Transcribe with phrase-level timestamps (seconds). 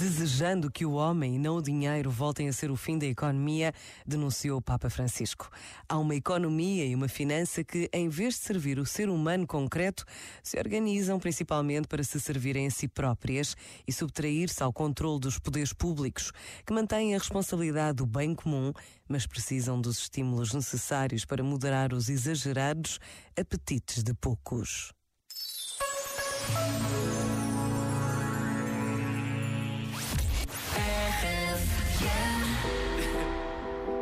[0.00, 3.70] desejando que o homem e não o dinheiro voltem a ser o fim da economia,
[4.06, 5.50] denunciou o Papa Francisco.
[5.86, 10.06] Há uma economia e uma finança que, em vez de servir o ser humano concreto,
[10.42, 13.54] se organizam principalmente para se servirem a si próprias
[13.86, 16.32] e subtrair-se ao controle dos poderes públicos,
[16.64, 18.72] que mantêm a responsabilidade do bem comum,
[19.06, 22.98] mas precisam dos estímulos necessários para moderar os exagerados
[23.38, 24.94] apetites de poucos.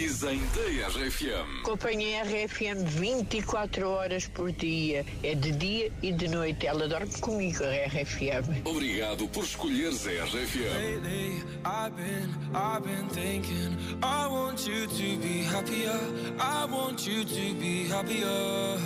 [0.00, 1.60] Dizem da RFM?
[1.60, 5.04] Acompanha a RFM 24 horas por dia.
[5.22, 6.66] É de dia e de noite.
[6.66, 8.62] Ela dorme comigo, a RFM.
[8.64, 11.02] Obrigado por escolheres a RFM.
[11.02, 13.76] Lately, I've been, I've been thinking.
[14.02, 16.00] I want you to be happier.
[16.38, 18.78] I want you to be happier.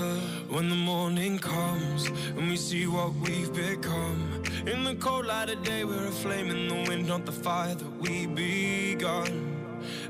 [0.49, 4.43] When the morning comes and we see what we've become.
[4.67, 7.77] In the cold light of day, we're a flame in the wind, not the fire
[7.77, 8.84] that we begun.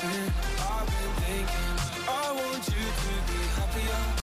[0.00, 4.08] I've been, I've been thinking I want you to be happier.